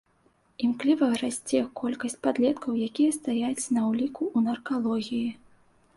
[0.67, 5.29] Імкліва расце колькасць падлеткаў, якія стаяць на ўліку ў наркалогіі.